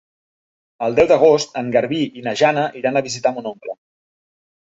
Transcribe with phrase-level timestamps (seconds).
[0.85, 3.77] El deu d'agost en Garbí i na Jana iran a visitar mon oncle.